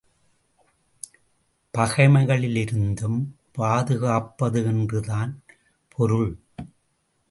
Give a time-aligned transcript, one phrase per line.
[1.77, 3.19] பகைமைகளிலிருந்தும்
[3.51, 5.43] பாதுகாப்பது என்றுதான்
[5.95, 6.39] பொருள்.